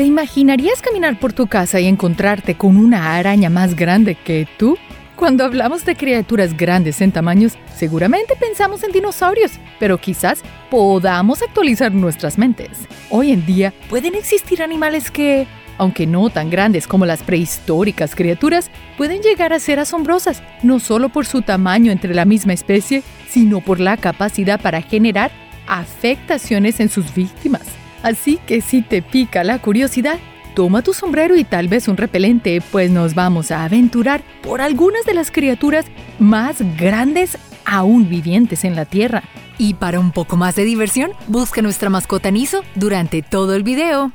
¿Te 0.00 0.06
imaginarías 0.06 0.80
caminar 0.80 1.20
por 1.20 1.34
tu 1.34 1.46
casa 1.46 1.78
y 1.78 1.86
encontrarte 1.86 2.54
con 2.54 2.78
una 2.78 3.16
araña 3.16 3.50
más 3.50 3.76
grande 3.76 4.14
que 4.14 4.48
tú? 4.56 4.78
Cuando 5.14 5.44
hablamos 5.44 5.84
de 5.84 5.94
criaturas 5.94 6.56
grandes 6.56 7.02
en 7.02 7.12
tamaños, 7.12 7.58
seguramente 7.76 8.34
pensamos 8.40 8.82
en 8.82 8.92
dinosaurios, 8.92 9.52
pero 9.78 9.98
quizás 9.98 10.40
podamos 10.70 11.42
actualizar 11.42 11.92
nuestras 11.92 12.38
mentes. 12.38 12.70
Hoy 13.10 13.30
en 13.30 13.44
día 13.44 13.74
pueden 13.90 14.14
existir 14.14 14.62
animales 14.62 15.10
que, 15.10 15.46
aunque 15.76 16.06
no 16.06 16.30
tan 16.30 16.48
grandes 16.48 16.86
como 16.86 17.04
las 17.04 17.22
prehistóricas 17.22 18.14
criaturas, 18.14 18.70
pueden 18.96 19.20
llegar 19.20 19.52
a 19.52 19.58
ser 19.58 19.80
asombrosas, 19.80 20.42
no 20.62 20.80
solo 20.80 21.10
por 21.10 21.26
su 21.26 21.42
tamaño 21.42 21.92
entre 21.92 22.14
la 22.14 22.24
misma 22.24 22.54
especie, 22.54 23.02
sino 23.28 23.60
por 23.60 23.80
la 23.80 23.98
capacidad 23.98 24.58
para 24.58 24.80
generar 24.80 25.30
afectaciones 25.66 26.80
en 26.80 26.88
sus 26.88 27.14
víctimas. 27.14 27.66
Así 28.02 28.38
que 28.46 28.60
si 28.60 28.82
te 28.82 29.02
pica 29.02 29.44
la 29.44 29.60
curiosidad, 29.60 30.18
Toma 30.54 30.82
tu 30.82 30.92
sombrero 30.92 31.36
y 31.36 31.44
tal 31.44 31.68
vez 31.68 31.86
un 31.86 31.96
repelente, 31.96 32.60
pues 32.72 32.90
nos 32.90 33.14
vamos 33.14 33.50
a 33.50 33.64
aventurar 33.64 34.22
por 34.42 34.60
algunas 34.60 35.04
de 35.04 35.14
las 35.14 35.30
criaturas 35.30 35.86
más 36.18 36.60
grandes 36.76 37.38
aún 37.64 38.08
vivientes 38.08 38.64
en 38.64 38.74
la 38.74 38.84
Tierra. 38.84 39.22
Y 39.58 39.74
para 39.74 40.00
un 40.00 40.10
poco 40.10 40.36
más 40.36 40.56
de 40.56 40.64
diversión, 40.64 41.12
busca 41.28 41.62
nuestra 41.62 41.88
mascota 41.88 42.30
Niso 42.30 42.64
durante 42.74 43.22
todo 43.22 43.54
el 43.54 43.62
video. 43.62 44.10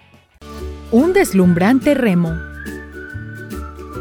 Un 0.92 1.14
deslumbrante 1.14 1.94
remo. 1.94 2.34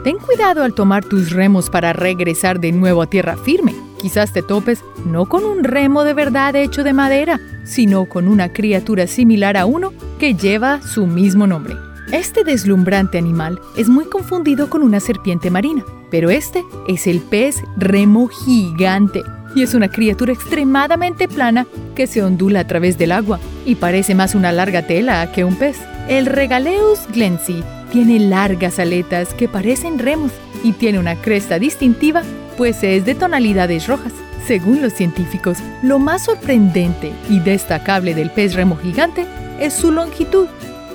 Ten 0.02 0.16
cuidado 0.18 0.64
al 0.64 0.74
tomar 0.74 1.04
tus 1.04 1.30
remos 1.30 1.70
para 1.70 1.92
regresar 1.92 2.60
de 2.60 2.72
nuevo 2.72 3.02
a 3.02 3.06
tierra 3.06 3.36
firme. 3.36 3.73
Quizás 4.04 4.34
te 4.34 4.42
topes 4.42 4.84
no 5.06 5.24
con 5.24 5.46
un 5.46 5.64
remo 5.64 6.04
de 6.04 6.12
verdad 6.12 6.54
hecho 6.56 6.84
de 6.84 6.92
madera, 6.92 7.40
sino 7.64 8.04
con 8.04 8.28
una 8.28 8.52
criatura 8.52 9.06
similar 9.06 9.56
a 9.56 9.64
uno 9.64 9.94
que 10.18 10.34
lleva 10.34 10.82
su 10.82 11.06
mismo 11.06 11.46
nombre. 11.46 11.74
Este 12.12 12.44
deslumbrante 12.44 13.16
animal 13.16 13.58
es 13.78 13.88
muy 13.88 14.04
confundido 14.04 14.68
con 14.68 14.82
una 14.82 15.00
serpiente 15.00 15.50
marina, 15.50 15.86
pero 16.10 16.28
este 16.28 16.62
es 16.86 17.06
el 17.06 17.20
pez 17.20 17.62
remo 17.78 18.28
gigante 18.28 19.22
y 19.54 19.62
es 19.62 19.72
una 19.72 19.88
criatura 19.88 20.34
extremadamente 20.34 21.26
plana 21.26 21.66
que 21.94 22.06
se 22.06 22.22
ondula 22.22 22.60
a 22.60 22.66
través 22.66 22.98
del 22.98 23.10
agua 23.10 23.40
y 23.64 23.76
parece 23.76 24.14
más 24.14 24.34
una 24.34 24.52
larga 24.52 24.86
tela 24.86 25.32
que 25.32 25.44
un 25.44 25.56
pez. 25.56 25.78
El 26.10 26.26
Regaleus 26.26 26.98
glensi 27.10 27.64
tiene 27.90 28.18
largas 28.18 28.78
aletas 28.78 29.32
que 29.32 29.48
parecen 29.48 29.98
remos 29.98 30.32
y 30.62 30.72
tiene 30.72 30.98
una 30.98 31.14
cresta 31.16 31.58
distintiva, 31.58 32.22
pues 32.56 32.82
es 32.82 33.04
de 33.04 33.14
tonalidades 33.14 33.86
rojas. 33.86 34.12
Según 34.46 34.82
los 34.82 34.92
científicos, 34.92 35.58
lo 35.82 35.98
más 35.98 36.24
sorprendente 36.24 37.12
y 37.30 37.40
destacable 37.40 38.14
del 38.14 38.30
pez 38.30 38.54
remo 38.54 38.76
gigante 38.76 39.26
es 39.58 39.72
su 39.72 39.90
longitud, 39.90 40.46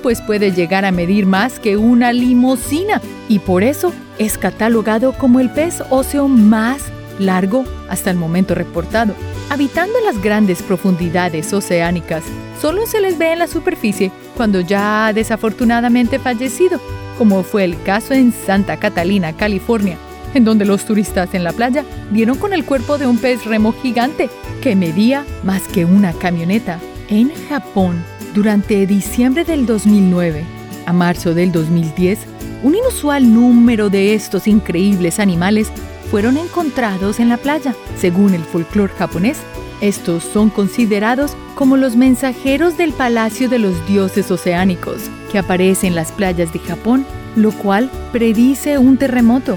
pues 0.02 0.20
puede 0.22 0.52
llegar 0.52 0.84
a 0.84 0.92
medir 0.92 1.26
más 1.26 1.58
que 1.58 1.76
una 1.76 2.12
limosina 2.12 3.00
y 3.28 3.40
por 3.40 3.62
eso 3.64 3.92
es 4.18 4.38
catalogado 4.38 5.12
como 5.12 5.40
el 5.40 5.50
pez 5.50 5.82
óseo 5.90 6.28
más 6.28 6.82
largo 7.18 7.64
hasta 7.88 8.10
el 8.10 8.16
momento 8.16 8.54
reportado. 8.54 9.14
Habitando 9.50 9.94
las 10.04 10.22
grandes 10.22 10.62
profundidades 10.62 11.52
oceánicas, 11.52 12.22
solo 12.60 12.86
se 12.86 13.00
les 13.00 13.18
ve 13.18 13.32
en 13.32 13.40
la 13.40 13.48
superficie 13.48 14.12
cuando 14.36 14.60
ya 14.60 15.08
ha 15.08 15.12
desafortunadamente 15.12 16.18
fallecido, 16.18 16.80
como 17.18 17.42
fue 17.42 17.64
el 17.64 17.82
caso 17.82 18.14
en 18.14 18.32
Santa 18.32 18.76
Catalina, 18.78 19.36
California, 19.36 19.98
en 20.34 20.44
donde 20.44 20.64
los 20.64 20.84
turistas 20.84 21.34
en 21.34 21.44
la 21.44 21.52
playa 21.52 21.84
vieron 22.10 22.38
con 22.38 22.52
el 22.52 22.64
cuerpo 22.64 22.98
de 22.98 23.06
un 23.06 23.18
pez 23.18 23.44
remo 23.44 23.72
gigante 23.72 24.30
que 24.62 24.76
medía 24.76 25.24
más 25.42 25.62
que 25.68 25.84
una 25.84 26.12
camioneta. 26.12 26.78
En 27.08 27.30
Japón, 27.48 28.02
durante 28.34 28.86
diciembre 28.86 29.44
del 29.44 29.66
2009 29.66 30.44
a 30.86 30.92
marzo 30.92 31.34
del 31.34 31.52
2010, 31.52 32.18
un 32.62 32.74
inusual 32.74 33.32
número 33.32 33.90
de 33.90 34.14
estos 34.14 34.46
increíbles 34.46 35.18
animales 35.18 35.70
fueron 36.10 36.36
encontrados 36.36 37.20
en 37.20 37.28
la 37.28 37.36
playa. 37.36 37.74
Según 37.96 38.34
el 38.34 38.42
folclore 38.42 38.92
japonés, 38.92 39.38
estos 39.80 40.24
son 40.24 40.50
considerados 40.50 41.36
como 41.54 41.76
los 41.76 41.96
mensajeros 41.96 42.76
del 42.76 42.92
palacio 42.92 43.48
de 43.48 43.58
los 43.58 43.86
dioses 43.86 44.30
oceánicos, 44.30 45.08
que 45.32 45.38
aparece 45.38 45.86
en 45.86 45.94
las 45.94 46.12
playas 46.12 46.52
de 46.52 46.58
Japón, 46.58 47.06
lo 47.36 47.52
cual 47.52 47.90
predice 48.12 48.78
un 48.78 48.98
terremoto. 48.98 49.56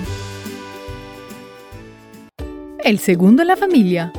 El 2.84 3.00
segundo 3.00 3.42
en 3.42 3.48
la 3.48 3.56
familia. 3.56 4.12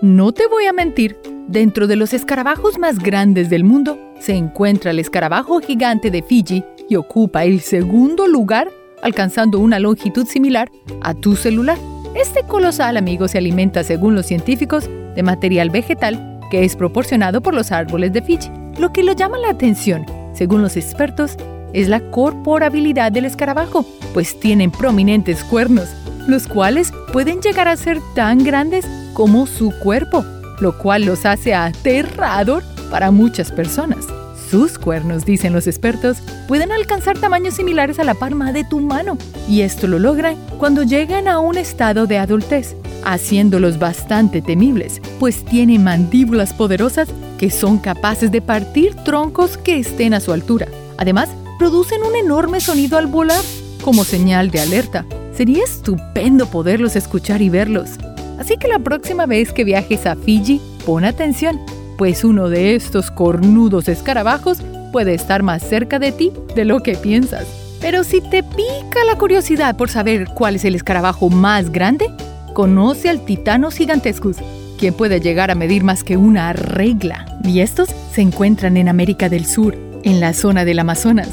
No 0.00 0.32
te 0.32 0.46
voy 0.46 0.66
a 0.66 0.72
mentir, 0.72 1.16
Dentro 1.48 1.86
de 1.86 1.96
los 1.96 2.14
escarabajos 2.14 2.78
más 2.78 2.98
grandes 2.98 3.50
del 3.50 3.64
mundo 3.64 3.98
se 4.18 4.34
encuentra 4.34 4.92
el 4.92 4.98
escarabajo 4.98 5.60
gigante 5.60 6.10
de 6.10 6.22
Fiji 6.22 6.64
y 6.88 6.96
ocupa 6.96 7.44
el 7.44 7.60
segundo 7.60 8.26
lugar, 8.26 8.70
alcanzando 9.02 9.58
una 9.58 9.78
longitud 9.78 10.26
similar 10.26 10.70
a 11.02 11.12
tu 11.12 11.36
celular. 11.36 11.76
Este 12.14 12.42
colosal 12.44 12.96
amigo 12.96 13.28
se 13.28 13.38
alimenta, 13.38 13.84
según 13.84 14.14
los 14.14 14.24
científicos, 14.24 14.88
de 15.14 15.22
material 15.22 15.68
vegetal 15.68 16.40
que 16.50 16.64
es 16.64 16.76
proporcionado 16.76 17.42
por 17.42 17.52
los 17.52 17.72
árboles 17.72 18.14
de 18.14 18.22
Fiji. 18.22 18.50
Lo 18.78 18.90
que 18.90 19.02
lo 19.02 19.12
llama 19.12 19.36
la 19.36 19.50
atención, 19.50 20.06
según 20.32 20.62
los 20.62 20.78
expertos, 20.78 21.36
es 21.74 21.88
la 21.88 22.00
corporabilidad 22.10 23.12
del 23.12 23.26
escarabajo, 23.26 23.84
pues 24.14 24.40
tienen 24.40 24.70
prominentes 24.70 25.44
cuernos, 25.44 25.90
los 26.26 26.46
cuales 26.46 26.92
pueden 27.12 27.40
llegar 27.40 27.68
a 27.68 27.76
ser 27.76 28.00
tan 28.14 28.42
grandes 28.44 28.86
como 29.14 29.46
su 29.46 29.70
cuerpo 29.78 30.24
lo 30.60 30.76
cual 30.78 31.04
los 31.04 31.26
hace 31.26 31.54
aterrador 31.54 32.62
para 32.90 33.10
muchas 33.10 33.50
personas. 33.50 34.06
Sus 34.50 34.78
cuernos, 34.78 35.24
dicen 35.24 35.52
los 35.52 35.66
expertos, 35.66 36.18
pueden 36.46 36.70
alcanzar 36.70 37.18
tamaños 37.18 37.54
similares 37.54 37.98
a 37.98 38.04
la 38.04 38.14
palma 38.14 38.52
de 38.52 38.62
tu 38.64 38.80
mano, 38.80 39.18
y 39.48 39.62
esto 39.62 39.86
lo 39.86 39.98
logran 39.98 40.36
cuando 40.58 40.82
llegan 40.82 41.28
a 41.28 41.40
un 41.40 41.56
estado 41.56 42.06
de 42.06 42.18
adultez, 42.18 42.76
haciéndolos 43.04 43.78
bastante 43.78 44.42
temibles, 44.42 45.00
pues 45.18 45.44
tienen 45.44 45.82
mandíbulas 45.82 46.52
poderosas 46.52 47.08
que 47.38 47.50
son 47.50 47.78
capaces 47.78 48.30
de 48.30 48.42
partir 48.42 48.94
troncos 48.96 49.56
que 49.56 49.78
estén 49.78 50.14
a 50.14 50.20
su 50.20 50.32
altura. 50.32 50.68
Además, 50.98 51.30
producen 51.58 52.02
un 52.02 52.14
enorme 52.14 52.60
sonido 52.60 52.96
al 52.96 53.06
volar, 53.06 53.42
como 53.82 54.04
señal 54.04 54.50
de 54.50 54.60
alerta. 54.60 55.04
Sería 55.36 55.64
estupendo 55.64 56.46
poderlos 56.46 56.94
escuchar 56.94 57.42
y 57.42 57.48
verlos. 57.48 57.90
Así 58.38 58.56
que 58.56 58.68
la 58.68 58.78
próxima 58.78 59.26
vez 59.26 59.52
que 59.52 59.64
viajes 59.64 60.06
a 60.06 60.14
Fiji, 60.14 60.60
pon 60.86 61.04
atención, 61.04 61.60
pues 61.98 62.24
uno 62.24 62.48
de 62.48 62.74
estos 62.74 63.10
cornudos 63.10 63.88
escarabajos 63.88 64.58
puede 64.92 65.14
estar 65.14 65.42
más 65.42 65.62
cerca 65.62 65.98
de 65.98 66.12
ti 66.12 66.32
de 66.54 66.64
lo 66.64 66.80
que 66.80 66.94
piensas. 66.94 67.46
Pero 67.80 68.04
si 68.04 68.20
te 68.20 68.42
pica 68.42 69.04
la 69.06 69.18
curiosidad 69.18 69.76
por 69.76 69.90
saber 69.90 70.28
cuál 70.34 70.56
es 70.56 70.64
el 70.64 70.74
escarabajo 70.74 71.30
más 71.30 71.70
grande, 71.70 72.06
conoce 72.54 73.10
al 73.10 73.24
Titanos 73.24 73.74
gigantescus, 73.74 74.36
quien 74.78 74.94
puede 74.94 75.20
llegar 75.20 75.50
a 75.50 75.56
medir 75.56 75.82
más 75.82 76.04
que 76.04 76.16
una 76.16 76.52
regla. 76.52 77.26
Y 77.44 77.60
estos 77.60 77.90
se 78.12 78.22
encuentran 78.22 78.76
en 78.76 78.88
América 78.88 79.28
del 79.28 79.46
Sur, 79.46 79.76
en 80.04 80.20
la 80.20 80.32
zona 80.32 80.64
del 80.64 80.78
Amazonas. 80.78 81.28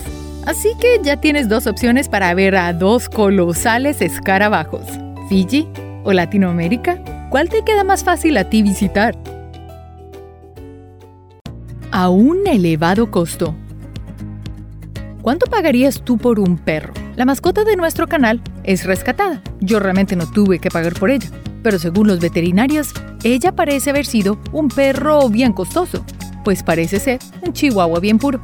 Así 0.45 0.69
que 0.79 0.99
ya 1.03 1.17
tienes 1.17 1.47
dos 1.49 1.67
opciones 1.67 2.09
para 2.09 2.33
ver 2.33 2.55
a 2.55 2.73
dos 2.73 3.09
colosales 3.09 4.01
escarabajos, 4.01 4.81
Fiji 5.29 5.67
o 6.03 6.13
Latinoamérica? 6.13 6.99
¿Cuál 7.29 7.47
te 7.47 7.63
queda 7.63 7.83
más 7.83 8.03
fácil 8.03 8.35
a 8.37 8.49
ti 8.49 8.63
visitar? 8.63 9.15
A 11.91 12.09
un 12.09 12.47
elevado 12.47 13.11
costo. 13.11 13.55
¿Cuánto 15.21 15.45
pagarías 15.45 16.01
tú 16.01 16.17
por 16.17 16.39
un 16.39 16.57
perro? 16.57 16.93
La 17.15 17.25
mascota 17.25 17.63
de 17.63 17.75
nuestro 17.75 18.07
canal 18.07 18.41
es 18.63 18.85
rescatada. 18.85 19.43
Yo 19.59 19.79
realmente 19.79 20.15
no 20.15 20.25
tuve 20.25 20.57
que 20.57 20.71
pagar 20.71 20.93
por 20.93 21.11
ella, 21.11 21.29
pero 21.61 21.77
según 21.77 22.07
los 22.07 22.19
veterinarios, 22.19 22.93
ella 23.23 23.51
parece 23.51 23.91
haber 23.91 24.07
sido 24.07 24.39
un 24.51 24.69
perro 24.69 25.29
bien 25.29 25.53
costoso, 25.53 26.03
pues 26.43 26.63
parece 26.63 26.99
ser 26.99 27.19
un 27.45 27.53
chihuahua 27.53 27.99
bien 27.99 28.17
puro. 28.17 28.41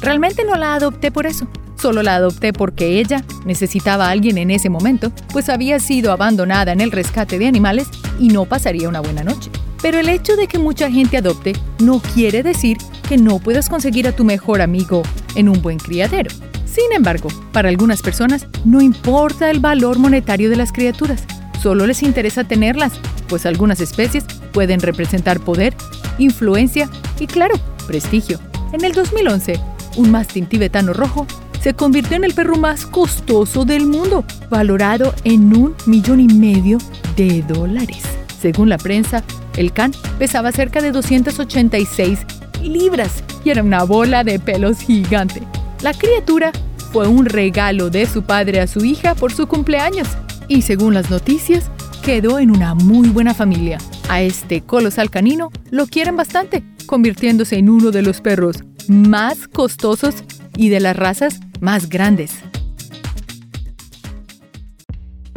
Realmente 0.00 0.44
no 0.44 0.56
la 0.56 0.74
adopté 0.74 1.10
por 1.10 1.26
eso, 1.26 1.46
Solo 1.80 2.02
la 2.02 2.16
adopté 2.16 2.52
porque 2.52 3.00
ella 3.00 3.24
necesitaba 3.46 4.08
a 4.08 4.10
alguien 4.10 4.36
en 4.36 4.50
ese 4.50 4.68
momento, 4.68 5.12
pues 5.32 5.48
había 5.48 5.80
sido 5.80 6.12
abandonada 6.12 6.72
en 6.72 6.82
el 6.82 6.92
rescate 6.92 7.38
de 7.38 7.46
animales 7.46 7.88
y 8.18 8.28
no 8.28 8.44
pasaría 8.44 8.86
una 8.86 9.00
buena 9.00 9.24
noche. 9.24 9.50
Pero 9.80 9.98
el 9.98 10.10
hecho 10.10 10.36
de 10.36 10.46
que 10.46 10.58
mucha 10.58 10.90
gente 10.90 11.16
adopte 11.16 11.54
no 11.78 12.00
quiere 12.00 12.42
decir 12.42 12.76
que 13.08 13.16
no 13.16 13.38
puedas 13.38 13.70
conseguir 13.70 14.06
a 14.06 14.12
tu 14.12 14.24
mejor 14.24 14.60
amigo 14.60 15.02
en 15.36 15.48
un 15.48 15.62
buen 15.62 15.78
criadero. 15.78 16.30
Sin 16.66 16.92
embargo, 16.94 17.30
para 17.50 17.70
algunas 17.70 18.02
personas 18.02 18.46
no 18.66 18.82
importa 18.82 19.50
el 19.50 19.60
valor 19.60 19.98
monetario 19.98 20.50
de 20.50 20.56
las 20.56 20.72
criaturas, 20.72 21.24
solo 21.62 21.86
les 21.86 22.02
interesa 22.02 22.44
tenerlas, 22.44 22.92
pues 23.26 23.46
algunas 23.46 23.80
especies 23.80 24.24
pueden 24.52 24.80
representar 24.80 25.40
poder, 25.40 25.74
influencia 26.18 26.90
y, 27.18 27.26
claro, 27.26 27.54
prestigio. 27.86 28.38
En 28.72 28.84
el 28.84 28.92
2011, 28.92 29.58
un 29.96 30.10
mastín 30.10 30.46
tibetano 30.46 30.92
rojo 30.92 31.26
se 31.60 31.74
convirtió 31.74 32.16
en 32.16 32.24
el 32.24 32.34
perro 32.34 32.56
más 32.56 32.86
costoso 32.86 33.64
del 33.64 33.86
mundo, 33.86 34.24
valorado 34.48 35.14
en 35.24 35.54
un 35.54 35.74
millón 35.86 36.20
y 36.20 36.26
medio 36.26 36.78
de 37.16 37.42
dólares. 37.42 38.02
Según 38.40 38.70
la 38.70 38.78
prensa, 38.78 39.22
el 39.56 39.72
can 39.72 39.92
pesaba 40.18 40.52
cerca 40.52 40.80
de 40.80 40.90
286 40.90 42.20
libras 42.62 43.22
y 43.44 43.50
era 43.50 43.62
una 43.62 43.84
bola 43.84 44.24
de 44.24 44.38
pelos 44.38 44.80
gigante. 44.80 45.42
La 45.82 45.92
criatura 45.92 46.52
fue 46.92 47.08
un 47.08 47.26
regalo 47.26 47.90
de 47.90 48.06
su 48.06 48.22
padre 48.22 48.60
a 48.60 48.66
su 48.66 48.84
hija 48.84 49.14
por 49.14 49.32
su 49.32 49.46
cumpleaños 49.46 50.08
y 50.48 50.62
según 50.62 50.94
las 50.94 51.10
noticias, 51.10 51.70
quedó 52.02 52.38
en 52.38 52.50
una 52.50 52.74
muy 52.74 53.08
buena 53.10 53.34
familia. 53.34 53.78
A 54.08 54.22
este 54.22 54.62
colosal 54.62 55.10
canino 55.10 55.50
lo 55.70 55.86
quieren 55.86 56.16
bastante, 56.16 56.64
convirtiéndose 56.86 57.58
en 57.58 57.68
uno 57.68 57.90
de 57.90 58.02
los 58.02 58.20
perros 58.22 58.64
más 58.90 59.46
costosos 59.46 60.24
y 60.56 60.68
de 60.68 60.80
las 60.80 60.96
razas 60.96 61.38
más 61.60 61.88
grandes. 61.88 62.32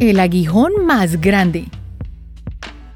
El 0.00 0.18
aguijón 0.18 0.72
más 0.84 1.20
grande. 1.20 1.66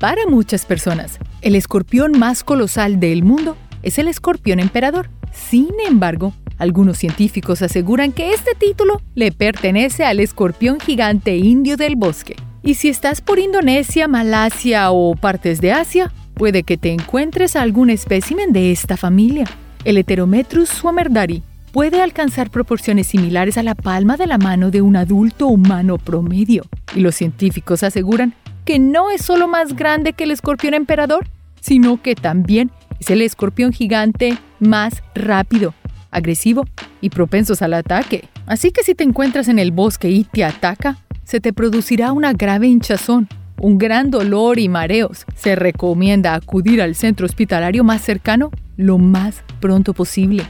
Para 0.00 0.26
muchas 0.26 0.66
personas, 0.66 1.20
el 1.42 1.54
escorpión 1.54 2.18
más 2.18 2.42
colosal 2.42 2.98
del 2.98 3.22
mundo 3.22 3.56
es 3.84 4.00
el 4.00 4.08
escorpión 4.08 4.58
emperador. 4.58 5.10
Sin 5.32 5.68
embargo, 5.86 6.34
algunos 6.58 6.98
científicos 6.98 7.62
aseguran 7.62 8.10
que 8.10 8.32
este 8.32 8.56
título 8.56 9.00
le 9.14 9.30
pertenece 9.30 10.04
al 10.04 10.18
escorpión 10.18 10.80
gigante 10.80 11.36
indio 11.36 11.76
del 11.76 11.94
bosque. 11.94 12.34
Y 12.64 12.74
si 12.74 12.88
estás 12.88 13.20
por 13.20 13.38
Indonesia, 13.38 14.08
Malasia 14.08 14.90
o 14.90 15.14
partes 15.14 15.60
de 15.60 15.70
Asia, 15.70 16.12
puede 16.34 16.64
que 16.64 16.76
te 16.76 16.90
encuentres 16.90 17.54
algún 17.54 17.90
espécimen 17.90 18.52
de 18.52 18.72
esta 18.72 18.96
familia. 18.96 19.46
El 19.84 19.96
Heterometrus 19.96 20.68
swammerdari 20.68 21.42
puede 21.72 22.02
alcanzar 22.02 22.50
proporciones 22.50 23.06
similares 23.06 23.58
a 23.58 23.62
la 23.62 23.74
palma 23.74 24.16
de 24.16 24.26
la 24.26 24.38
mano 24.38 24.70
de 24.70 24.82
un 24.82 24.96
adulto 24.96 25.46
humano 25.46 25.98
promedio. 25.98 26.64
Y 26.94 27.00
los 27.00 27.14
científicos 27.14 27.82
aseguran 27.82 28.34
que 28.64 28.78
no 28.78 29.10
es 29.10 29.22
solo 29.22 29.48
más 29.48 29.76
grande 29.76 30.12
que 30.12 30.24
el 30.24 30.30
escorpión 30.30 30.74
emperador, 30.74 31.26
sino 31.60 32.02
que 32.02 32.14
también 32.14 32.70
es 32.98 33.10
el 33.10 33.22
escorpión 33.22 33.72
gigante 33.72 34.36
más 34.58 35.02
rápido, 35.14 35.74
agresivo 36.10 36.64
y 37.00 37.10
propensos 37.10 37.62
al 37.62 37.74
ataque. 37.74 38.28
Así 38.46 38.72
que 38.72 38.82
si 38.82 38.94
te 38.94 39.04
encuentras 39.04 39.48
en 39.48 39.58
el 39.58 39.70
bosque 39.70 40.10
y 40.10 40.24
te 40.24 40.44
ataca, 40.44 40.98
se 41.24 41.40
te 41.40 41.52
producirá 41.52 42.12
una 42.12 42.32
grave 42.32 42.66
hinchazón, 42.66 43.28
un 43.60 43.78
gran 43.78 44.10
dolor 44.10 44.58
y 44.58 44.68
mareos. 44.68 45.24
Se 45.36 45.54
recomienda 45.54 46.34
acudir 46.34 46.82
al 46.82 46.94
centro 46.94 47.26
hospitalario 47.26 47.84
más 47.84 48.02
cercano 48.02 48.50
lo 48.78 48.96
más 48.96 49.42
pronto 49.60 49.92
posible. 49.92 50.44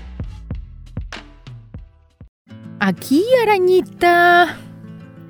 Aquí, 2.78 3.24
arañita. 3.42 4.58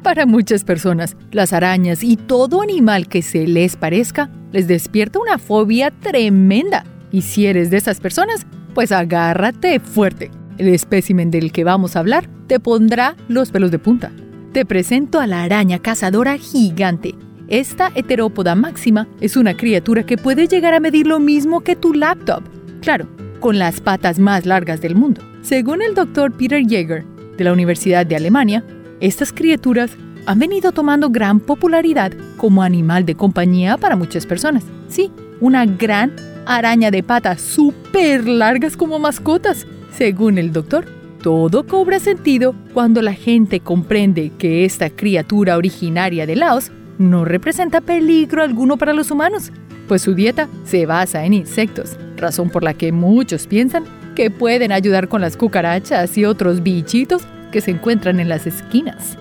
Para 0.03 0.27
muchas 0.27 0.65
personas, 0.65 1.17
las 1.33 1.53
arañas 1.53 2.03
y 2.03 2.17
todo 2.17 2.61
animal 2.61 3.09
que 3.09 3.23
se 3.23 3.47
les 3.47 3.77
parezca 3.77 4.31
les 4.53 4.69
despierta 4.69 5.19
una 5.19 5.39
fobia 5.39 5.91
tremenda. 5.91 6.85
Y 7.11 7.23
si 7.23 7.47
eres 7.47 7.71
de 7.71 7.79
esas 7.79 8.00
personas, 8.00 8.47
pues 8.75 8.93
agárrate 8.93 9.81
fuerte. 9.81 10.31
El 10.59 10.69
espécimen 10.69 11.31
del 11.31 11.53
que 11.53 11.65
vamos 11.65 11.97
a 11.97 12.00
hablar 12.00 12.29
te 12.49 12.61
pondrá 12.61 13.17
los 13.29 13.50
pelos 13.50 13.71
de 13.71 13.79
punta. 13.79 14.12
Te 14.53 14.67
presento 14.67 15.21
a 15.21 15.27
la 15.27 15.43
araña 15.45 15.79
cazadora 15.79 16.37
gigante. 16.37 17.15
Esta 17.49 17.93
heterópoda 17.95 18.55
máxima 18.55 19.09
es 19.21 19.37
una 19.37 19.56
criatura 19.56 20.05
que 20.05 20.19
puede 20.19 20.49
llegar 20.49 20.75
a 20.75 20.81
medir 20.81 21.06
lo 21.06 21.21
mismo 21.21 21.61
que 21.61 21.77
tu 21.77 21.95
laptop. 21.95 22.57
Claro, 22.80 23.06
con 23.40 23.58
las 23.58 23.80
patas 23.80 24.19
más 24.19 24.46
largas 24.46 24.80
del 24.80 24.94
mundo. 24.94 25.22
Según 25.42 25.82
el 25.82 25.94
doctor 25.94 26.32
Peter 26.32 26.62
Jäger, 26.62 27.04
de 27.36 27.44
la 27.44 27.52
Universidad 27.52 28.04
de 28.04 28.16
Alemania, 28.16 28.64
estas 29.00 29.32
criaturas 29.32 29.92
han 30.26 30.38
venido 30.38 30.72
tomando 30.72 31.08
gran 31.08 31.40
popularidad 31.40 32.12
como 32.36 32.62
animal 32.62 33.06
de 33.06 33.14
compañía 33.14 33.78
para 33.78 33.96
muchas 33.96 34.26
personas. 34.26 34.64
Sí, 34.88 35.10
una 35.40 35.64
gran 35.64 36.14
araña 36.46 36.90
de 36.90 37.02
patas 37.02 37.40
súper 37.40 38.26
largas 38.26 38.76
como 38.76 38.98
mascotas. 38.98 39.66
Según 39.96 40.36
el 40.36 40.52
doctor, 40.52 40.84
todo 41.22 41.66
cobra 41.66 41.98
sentido 41.98 42.54
cuando 42.75 43.02
la 43.02 43.14
gente 43.14 43.60
comprende 43.60 44.32
que 44.38 44.64
esta 44.64 44.90
criatura 44.90 45.56
originaria 45.56 46.26
de 46.26 46.36
Laos 46.36 46.70
no 46.98 47.25
representa 47.25 47.80
peligro 47.80 48.42
alguno 48.42 48.76
para 48.76 48.92
los 48.92 49.10
humanos, 49.10 49.52
pues 49.86 50.02
su 50.02 50.14
dieta 50.14 50.48
se 50.64 50.86
basa 50.86 51.25
en 51.25 51.34
insectos, 51.34 51.96
razón 52.19 52.50
por 52.50 52.62
la 52.62 52.75
que 52.75 52.93
muchos 52.93 53.47
piensan 53.47 53.85
que 54.15 54.31
pueden 54.31 54.73
ayudar 54.73 55.09
con 55.09 55.20
las 55.20 55.37
cucarachas 55.37 56.19
y 56.19 56.25
otros 56.25 56.62
bichitos 56.62 57.23
que 57.53 57.61
se 57.61 57.70
encuentran 57.70 58.20
en 58.20 58.29
las 58.29 58.47
esquinas. 58.47 59.17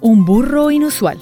Un 0.00 0.24
burro 0.24 0.70
inusual. 0.70 1.18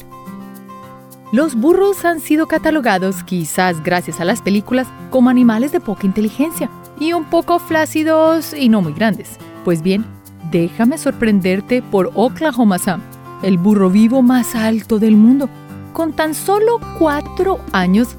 Los 1.33 1.55
burros 1.55 2.05
han 2.05 2.21
sido 2.21 2.47
catalogados, 2.47 3.23
quizás 3.23 3.83
gracias 3.83 4.21
a 4.21 4.25
las 4.25 4.41
películas, 4.41 4.87
como 5.11 5.31
animales 5.31 5.73
de 5.73 5.81
poca 5.81 6.07
inteligencia 6.07 6.71
y 6.99 7.13
un 7.13 7.25
poco 7.25 7.59
flácidos 7.59 8.55
y 8.55 8.69
no 8.69 8.81
muy 8.81 8.93
grandes. 8.93 9.37
Pues 9.65 9.83
bien, 9.83 10.07
déjame 10.51 10.97
sorprenderte 10.97 11.83
por 11.83 12.11
Oklahoma 12.15 12.79
Sam, 12.79 13.03
el 13.43 13.59
burro 13.59 13.91
vivo 13.91 14.23
más 14.23 14.55
alto 14.55 14.99
del 14.99 15.17
mundo. 15.17 15.51
Con 15.93 16.13
tan 16.13 16.35
solo 16.35 16.81
cuatro 16.99 17.61
años, 17.73 18.17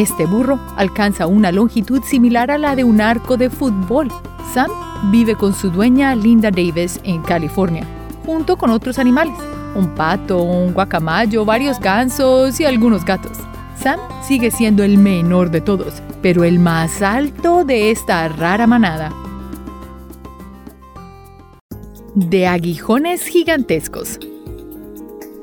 este 0.00 0.26
burro 0.26 0.58
alcanza 0.76 1.26
una 1.26 1.52
longitud 1.52 2.02
similar 2.02 2.50
a 2.50 2.58
la 2.58 2.76
de 2.76 2.84
un 2.84 3.00
arco 3.00 3.36
de 3.36 3.50
fútbol. 3.50 4.08
Sam 4.52 4.70
vive 5.10 5.34
con 5.34 5.54
su 5.54 5.70
dueña 5.70 6.14
Linda 6.14 6.50
Davis 6.50 7.00
en 7.04 7.22
California, 7.22 7.86
junto 8.24 8.56
con 8.56 8.70
otros 8.70 8.98
animales 8.98 9.36
un 9.76 9.94
pato, 9.94 10.42
un 10.42 10.72
guacamayo, 10.72 11.44
varios 11.44 11.78
gansos 11.78 12.58
y 12.60 12.64
algunos 12.64 13.04
gatos. 13.04 13.38
Sam 13.78 14.00
sigue 14.26 14.50
siendo 14.50 14.82
el 14.82 14.98
menor 14.98 15.50
de 15.50 15.60
todos, 15.60 16.02
pero 16.22 16.44
el 16.44 16.58
más 16.58 17.02
alto 17.02 17.64
de 17.64 17.90
esta 17.90 18.26
rara 18.28 18.66
manada. 18.66 19.12
De 22.14 22.46
aguijones 22.46 23.26
gigantescos. 23.26 24.18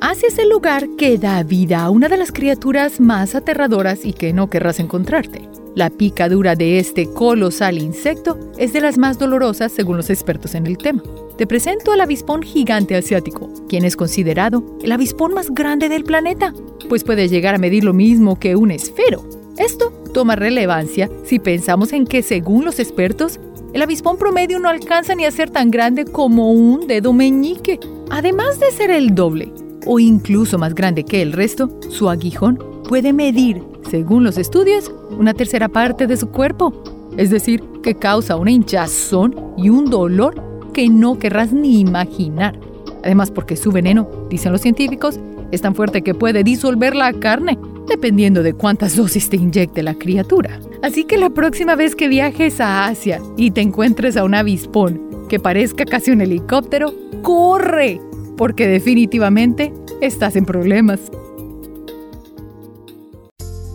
Hacia 0.05 0.27
ese 0.27 0.45
lugar 0.45 0.89
que 0.97 1.17
da 1.17 1.43
vida 1.43 1.81
a 1.81 1.89
una 1.89 2.09
de 2.09 2.17
las 2.17 2.33
criaturas 2.33 2.99
más 2.99 3.35
aterradoras 3.35 4.03
y 4.03 4.11
que 4.11 4.33
no 4.33 4.49
querrás 4.49 4.81
encontrarte. 4.81 5.47
La 5.75 5.89
picadura 5.89 6.55
de 6.57 6.77
este 6.77 7.05
colosal 7.13 7.77
insecto 7.77 8.37
es 8.57 8.73
de 8.73 8.81
las 8.81 8.97
más 8.97 9.17
dolorosas 9.17 9.71
según 9.71 9.95
los 9.95 10.09
expertos 10.09 10.55
en 10.55 10.67
el 10.67 10.77
tema. 10.77 11.01
Te 11.37 11.47
presento 11.47 11.93
al 11.93 12.01
avispón 12.01 12.43
gigante 12.43 12.97
asiático, 12.97 13.49
quien 13.69 13.85
es 13.85 13.95
considerado 13.95 14.77
el 14.83 14.91
avispón 14.91 15.33
más 15.33 15.51
grande 15.51 15.87
del 15.87 16.03
planeta, 16.03 16.53
pues 16.89 17.05
puede 17.05 17.29
llegar 17.29 17.55
a 17.55 17.59
medir 17.59 17.85
lo 17.85 17.93
mismo 17.93 18.37
que 18.37 18.57
un 18.57 18.71
esfero. 18.71 19.23
Esto 19.57 19.93
toma 20.13 20.35
relevancia 20.35 21.09
si 21.23 21.39
pensamos 21.39 21.93
en 21.93 22.07
que, 22.07 22.23
según 22.23 22.65
los 22.65 22.79
expertos, 22.79 23.39
el 23.71 23.81
avispón 23.81 24.17
promedio 24.17 24.59
no 24.59 24.67
alcanza 24.67 25.15
ni 25.15 25.23
a 25.23 25.31
ser 25.31 25.49
tan 25.49 25.71
grande 25.71 26.03
como 26.03 26.51
un 26.51 26.87
dedo 26.87 27.13
meñique. 27.13 27.79
Además 28.09 28.59
de 28.59 28.69
ser 28.71 28.91
el 28.91 29.15
doble 29.15 29.62
o 29.85 29.99
incluso 29.99 30.57
más 30.57 30.73
grande 30.75 31.03
que 31.03 31.21
el 31.21 31.33
resto, 31.33 31.69
su 31.89 32.09
aguijón 32.09 32.59
puede 32.87 33.13
medir, 33.13 33.61
según 33.89 34.23
los 34.23 34.37
estudios, 34.37 34.91
una 35.17 35.33
tercera 35.33 35.67
parte 35.69 36.07
de 36.07 36.17
su 36.17 36.29
cuerpo. 36.29 36.73
Es 37.17 37.29
decir, 37.29 37.63
que 37.83 37.95
causa 37.95 38.35
una 38.35 38.51
hinchazón 38.51 39.35
y 39.57 39.69
un 39.69 39.89
dolor 39.89 40.41
que 40.73 40.89
no 40.89 41.19
querrás 41.19 41.53
ni 41.53 41.79
imaginar. 41.79 42.59
Además, 43.03 43.31
porque 43.31 43.55
su 43.55 43.71
veneno, 43.71 44.09
dicen 44.29 44.51
los 44.51 44.61
científicos, 44.61 45.19
es 45.51 45.61
tan 45.61 45.75
fuerte 45.75 46.01
que 46.01 46.15
puede 46.15 46.43
disolver 46.43 46.95
la 46.95 47.13
carne, 47.13 47.59
dependiendo 47.87 48.41
de 48.41 48.53
cuántas 48.53 48.95
dosis 48.95 49.29
te 49.29 49.35
inyecte 49.35 49.83
la 49.83 49.93
criatura. 49.93 50.59
Así 50.81 51.03
que 51.03 51.17
la 51.17 51.29
próxima 51.29 51.75
vez 51.75 51.95
que 51.95 52.07
viajes 52.07 52.59
a 52.59 52.87
Asia 52.87 53.21
y 53.37 53.51
te 53.51 53.61
encuentres 53.61 54.17
a 54.17 54.23
un 54.23 54.33
avispón 54.33 55.27
que 55.29 55.39
parezca 55.39 55.85
casi 55.85 56.11
un 56.11 56.21
helicóptero, 56.21 56.93
corre, 57.21 58.01
porque 58.37 58.67
definitivamente 58.67 59.73
estás 60.01 60.35
en 60.35 60.45
problemas. 60.45 60.99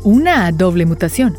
Una 0.05 0.51
doble 0.53 0.87
mutación. 0.87 1.37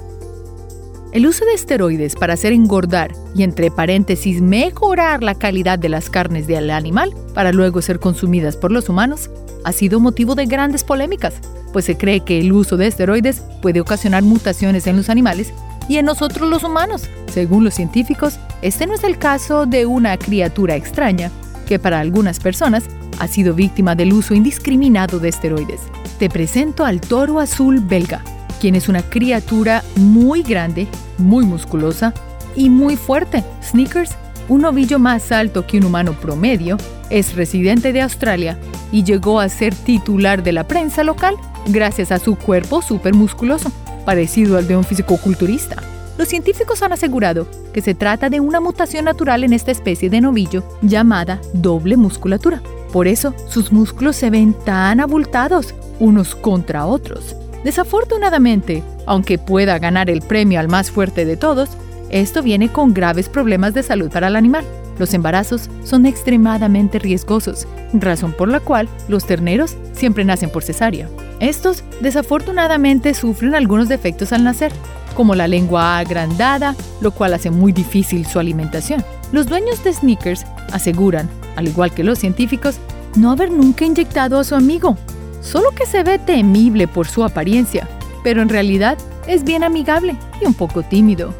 El 1.11 1.25
uso 1.25 1.43
de 1.43 1.53
esteroides 1.53 2.15
para 2.15 2.33
hacer 2.33 2.53
engordar 2.53 3.13
y 3.33 3.41
entre 3.41 3.71
paréntesis 3.71 4.41
mejorar 4.41 5.23
la 5.23 5.33
calidad 5.33 5.79
de 5.79 5.89
las 5.89 6.07
carnes 6.09 6.45
del 6.45 6.69
animal 6.69 7.15
para 7.33 7.51
luego 7.51 7.81
ser 7.81 7.99
consumidas 7.99 8.55
por 8.55 8.71
los 8.71 8.89
humanos 8.89 9.31
ha 9.63 9.71
sido 9.71 9.99
motivo 9.99 10.35
de 10.35 10.45
grandes 10.45 10.83
polémicas, 10.83 11.33
pues 11.73 11.85
se 11.85 11.97
cree 11.97 12.19
que 12.19 12.39
el 12.39 12.51
uso 12.51 12.77
de 12.77 12.85
esteroides 12.85 13.41
puede 13.61 13.81
ocasionar 13.81 14.21
mutaciones 14.21 14.85
en 14.85 14.97
los 14.97 15.09
animales 15.09 15.51
y 15.87 15.97
en 15.97 16.05
nosotros 16.05 16.47
los 16.47 16.63
humanos. 16.63 17.09
Según 17.33 17.63
los 17.63 17.73
científicos, 17.73 18.39
este 18.61 18.85
no 18.85 18.93
es 18.93 19.03
el 19.03 19.17
caso 19.17 19.65
de 19.65 19.87
una 19.87 20.15
criatura 20.17 20.75
extraña 20.75 21.31
que 21.67 21.79
para 21.79 21.99
algunas 21.99 22.39
personas 22.39 22.83
ha 23.19 23.27
sido 23.27 23.53
víctima 23.53 23.95
del 23.95 24.13
uso 24.13 24.33
indiscriminado 24.33 25.19
de 25.19 25.29
esteroides. 25.29 25.81
Te 26.17 26.29
presento 26.29 26.85
al 26.85 27.01
toro 27.01 27.39
azul 27.39 27.79
belga, 27.79 28.23
quien 28.59 28.75
es 28.75 28.89
una 28.89 29.01
criatura 29.03 29.83
muy 29.95 30.43
grande, 30.43 30.87
muy 31.17 31.45
musculosa 31.45 32.13
y 32.55 32.69
muy 32.69 32.95
fuerte. 32.95 33.43
Sneakers, 33.63 34.11
un 34.47 34.65
ovillo 34.65 34.99
más 34.99 35.31
alto 35.31 35.67
que 35.67 35.77
un 35.77 35.85
humano 35.85 36.13
promedio, 36.13 36.77
es 37.09 37.35
residente 37.35 37.93
de 37.93 38.01
Australia 38.01 38.57
y 38.91 39.03
llegó 39.03 39.39
a 39.39 39.49
ser 39.49 39.75
titular 39.75 40.43
de 40.43 40.53
la 40.53 40.67
prensa 40.67 41.03
local 41.03 41.35
gracias 41.67 42.11
a 42.11 42.19
su 42.19 42.35
cuerpo 42.35 42.81
súper 42.81 43.13
musculoso, 43.13 43.71
parecido 44.05 44.57
al 44.57 44.67
de 44.67 44.77
un 44.77 44.83
fisicoculturista. 44.83 45.83
Los 46.19 46.27
científicos 46.27 46.83
han 46.83 46.91
asegurado 46.91 47.47
que 47.71 47.81
se 47.81 47.95
trata 47.95 48.29
de 48.29 48.41
una 48.41 48.59
mutación 48.59 49.05
natural 49.05 49.45
en 49.45 49.53
esta 49.53 49.71
especie 49.71 50.09
de 50.09 50.19
novillo 50.19 50.65
llamada 50.81 51.39
doble 51.53 51.95
musculatura. 51.95 52.61
Por 52.91 53.07
eso 53.07 53.33
sus 53.47 53.71
músculos 53.71 54.17
se 54.17 54.29
ven 54.29 54.53
tan 54.65 54.99
abultados 54.99 55.73
unos 55.97 56.35
contra 56.35 56.85
otros. 56.85 57.37
Desafortunadamente, 57.63 58.83
aunque 59.05 59.37
pueda 59.37 59.79
ganar 59.79 60.09
el 60.09 60.21
premio 60.21 60.59
al 60.59 60.67
más 60.67 60.91
fuerte 60.91 61.23
de 61.23 61.37
todos, 61.37 61.69
esto 62.09 62.43
viene 62.43 62.69
con 62.69 62.93
graves 62.93 63.29
problemas 63.29 63.73
de 63.73 63.83
salud 63.83 64.11
para 64.11 64.27
el 64.27 64.35
animal. 64.35 64.65
Los 64.97 65.13
embarazos 65.13 65.69
son 65.85 66.05
extremadamente 66.05 66.99
riesgosos, 66.99 67.65
razón 67.93 68.33
por 68.33 68.49
la 68.49 68.59
cual 68.59 68.89
los 69.07 69.25
terneros 69.25 69.77
siempre 69.93 70.25
nacen 70.25 70.49
por 70.49 70.63
cesárea. 70.63 71.07
Estos 71.39 71.85
desafortunadamente 72.01 73.13
sufren 73.13 73.55
algunos 73.55 73.87
defectos 73.87 74.33
al 74.33 74.43
nacer, 74.43 74.73
como 75.09 75.35
la 75.35 75.47
lengua 75.47 75.97
agrandada, 75.97 76.75
lo 77.01 77.11
cual 77.11 77.33
hace 77.33 77.51
muy 77.51 77.71
difícil 77.71 78.25
su 78.25 78.39
alimentación. 78.39 79.03
Los 79.31 79.47
dueños 79.47 79.83
de 79.83 79.93
Snickers 79.93 80.45
aseguran, 80.71 81.29
al 81.55 81.67
igual 81.67 81.93
que 81.93 82.03
los 82.03 82.19
científicos, 82.19 82.79
no 83.15 83.31
haber 83.31 83.51
nunca 83.51 83.85
inyectado 83.85 84.39
a 84.39 84.43
su 84.43 84.55
amigo, 84.55 84.97
solo 85.41 85.71
que 85.71 85.85
se 85.85 86.03
ve 86.03 86.19
temible 86.19 86.87
por 86.87 87.07
su 87.07 87.23
apariencia, 87.23 87.87
pero 88.23 88.41
en 88.41 88.49
realidad 88.49 88.97
es 89.27 89.43
bien 89.43 89.63
amigable 89.63 90.15
y 90.41 90.45
un 90.45 90.53
poco 90.53 90.83
tímido. 90.83 91.33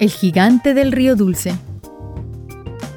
El 0.00 0.10
gigante 0.10 0.74
del 0.74 0.92
río 0.92 1.16
Dulce 1.16 1.54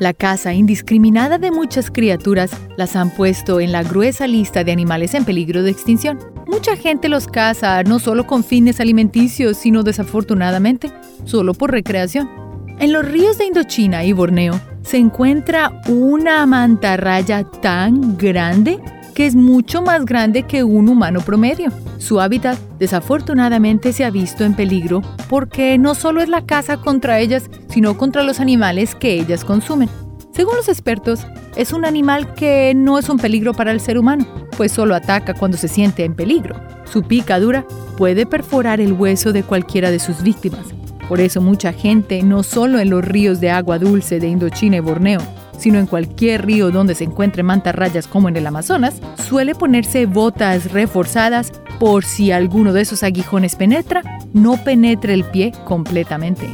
la 0.02 0.16
caza 0.16 0.52
indiscriminada 0.52 1.38
de 1.38 1.52
muchas 1.52 1.92
criaturas 1.92 2.50
las 2.76 2.96
han 2.96 3.12
puesto 3.12 3.60
en 3.60 3.72
la 3.72 3.84
gruesa 3.84 4.26
lista 4.26 4.64
de 4.64 4.72
animales 4.72 5.14
en 5.14 5.26
peligro 5.26 5.62
de 5.62 5.70
extinción. 5.70 6.18
Mucha 6.48 6.76
gente 6.76 7.08
los 7.08 7.28
caza 7.28 7.84
no 7.84 8.00
solo 8.00 8.26
con 8.26 8.44
fines 8.44 8.80
alimenticios, 8.80 9.58
sino 9.58 9.84
desafortunadamente 9.84 10.92
solo 11.26 11.54
por 11.54 11.70
recreación. 11.70 12.28
En 12.80 12.92
los 12.92 13.08
ríos 13.08 13.38
de 13.38 13.46
Indochina 13.46 14.04
y 14.04 14.12
Borneo 14.12 14.60
se 14.82 14.98
encuentra 14.98 15.72
una 15.88 16.48
mantarraya 16.48 17.44
tan 17.44 18.18
grande 18.18 18.80
que 19.12 19.26
es 19.26 19.36
mucho 19.36 19.82
más 19.82 20.06
grande 20.06 20.44
que 20.44 20.64
un 20.64 20.90
humano 20.90 21.22
promedio. 21.22 21.72
Su 21.98 22.20
hábitat 22.20 22.58
desafortunadamente 22.80 23.94
se 23.94 24.04
ha 24.06 24.10
visto 24.10 24.44
en 24.44 24.56
peligro 24.56 25.02
porque 25.30 25.78
no 25.78 25.96
solo 25.96 26.22
es 26.22 26.30
la 26.30 26.46
caza 26.46 26.78
contra 26.78 27.20
ellas, 27.20 27.50
sino 27.70 27.98
contra 27.98 28.24
los 28.24 28.40
animales 28.40 28.96
que 28.96 29.14
ellas 29.14 29.46
consumen. 29.46 29.90
Según 30.34 30.56
los 30.56 30.70
expertos, 30.70 31.28
es 31.56 31.74
un 31.74 31.86
animal 31.86 32.34
que 32.34 32.74
no 32.76 32.98
es 32.98 33.10
un 33.10 33.18
peligro 33.18 33.54
para 33.54 33.72
el 33.72 33.82
ser 33.82 33.98
humano, 33.98 34.26
pues 34.56 34.72
solo 34.72 34.96
ataca 34.96 35.34
cuando 35.34 35.58
se 35.58 35.68
siente 35.68 36.06
en 36.06 36.16
peligro. 36.16 36.56
Su 36.86 37.04
picadura 37.04 37.66
puede 37.98 38.26
perforar 38.26 38.80
el 38.80 38.94
hueso 38.94 39.34
de 39.34 39.44
cualquiera 39.44 39.92
de 39.92 40.00
sus 40.00 40.24
víctimas. 40.24 40.68
Por 41.10 41.20
eso 41.20 41.42
mucha 41.42 41.74
gente, 41.74 42.24
no 42.24 42.44
solo 42.44 42.80
en 42.80 42.90
los 42.90 43.04
ríos 43.04 43.42
de 43.42 43.52
agua 43.52 43.78
dulce 43.78 44.20
de 44.22 44.30
Indochina 44.30 44.78
y 44.78 44.80
Borneo, 44.80 45.20
sino 45.62 45.78
en 45.78 45.86
cualquier 45.86 46.44
río 46.44 46.72
donde 46.72 46.96
se 46.96 47.04
encuentren 47.04 47.46
mantarrayas 47.46 48.08
como 48.08 48.28
en 48.28 48.36
el 48.36 48.48
Amazonas, 48.48 49.00
suele 49.28 49.54
ponerse 49.54 50.08
botas 50.08 50.72
reforzadas 50.72 51.52
por 51.80 52.04
si 52.04 52.32
alguno 52.32 52.74
de 52.74 52.82
esos 52.82 53.04
aguijones 53.04 53.56
penetra, 53.56 54.02
no 54.34 54.58
penetre 54.58 55.14
el 55.14 55.24
pie 55.24 55.52
completamente. 55.64 56.50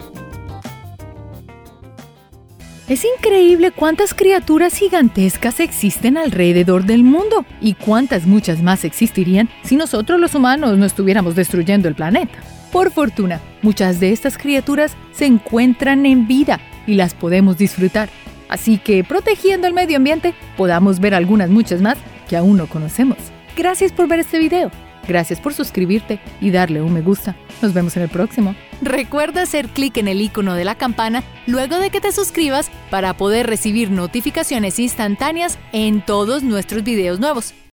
Es 2.89 3.05
increíble 3.17 3.71
cuántas 3.71 4.13
criaturas 4.13 4.73
gigantescas 4.73 5.61
existen 5.61 6.17
alrededor 6.17 6.83
del 6.83 7.03
mundo 7.03 7.45
y 7.61 7.75
cuántas 7.75 8.25
muchas 8.25 8.61
más 8.61 8.83
existirían 8.83 9.49
si 9.63 9.77
nosotros 9.77 10.19
los 10.19 10.35
humanos 10.35 10.77
no 10.77 10.85
estuviéramos 10.85 11.35
destruyendo 11.35 11.87
el 11.87 11.95
planeta. 11.95 12.39
Por 12.73 12.91
fortuna, 12.91 13.39
muchas 13.61 14.01
de 14.01 14.11
estas 14.11 14.37
criaturas 14.37 14.97
se 15.11 15.25
encuentran 15.25 16.05
en 16.05 16.27
vida 16.27 16.59
y 16.85 16.95
las 16.95 17.13
podemos 17.13 17.57
disfrutar. 17.57 18.09
Así 18.49 18.77
que 18.77 19.03
protegiendo 19.03 19.67
el 19.67 19.73
medio 19.73 19.97
ambiente, 19.97 20.33
podamos 20.55 20.99
ver 20.99 21.13
algunas 21.13 21.49
muchas 21.49 21.81
más 21.81 21.97
que 22.27 22.37
aún 22.37 22.57
no 22.57 22.67
conocemos. 22.67 23.17
Gracias 23.55 23.91
por 23.91 24.07
ver 24.07 24.19
este 24.19 24.39
video. 24.39 24.71
Gracias 25.07 25.39
por 25.39 25.53
suscribirte 25.53 26.19
y 26.41 26.51
darle 26.51 26.81
un 26.81 26.93
me 26.93 27.01
gusta. 27.01 27.35
Nos 27.61 27.73
vemos 27.73 27.95
en 27.95 28.03
el 28.03 28.09
próximo. 28.09 28.55
Recuerda 28.81 29.41
hacer 29.41 29.69
clic 29.69 29.97
en 29.97 30.07
el 30.07 30.21
icono 30.21 30.53
de 30.53 30.65
la 30.65 30.75
campana 30.75 31.23
luego 31.47 31.79
de 31.79 31.89
que 31.89 32.01
te 32.01 32.11
suscribas 32.11 32.69
para 32.89 33.15
poder 33.15 33.47
recibir 33.47 33.89
notificaciones 33.89 34.79
instantáneas 34.79 35.57
en 35.71 36.01
todos 36.01 36.43
nuestros 36.43 36.83
videos 36.83 37.19
nuevos. 37.19 37.53